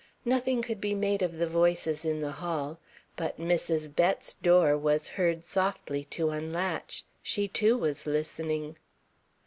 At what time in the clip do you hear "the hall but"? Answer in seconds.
2.21-3.37